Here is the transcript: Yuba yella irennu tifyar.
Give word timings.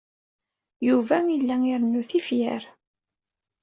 Yuba 0.87 1.17
yella 1.31 1.55
irennu 1.71 2.01
tifyar. 2.09 2.63